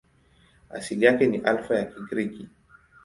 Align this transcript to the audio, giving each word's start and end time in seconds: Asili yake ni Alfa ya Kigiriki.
Asili 0.69 1.05
yake 1.05 1.27
ni 1.27 1.37
Alfa 1.37 1.75
ya 1.75 1.85
Kigiriki. 1.85 2.47